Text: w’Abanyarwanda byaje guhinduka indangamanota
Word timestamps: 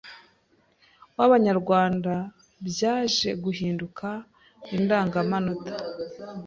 w’Abanyarwanda 1.17 2.13
byaje 2.67 3.29
guhinduka 3.43 4.07
indangamanota 4.75 5.73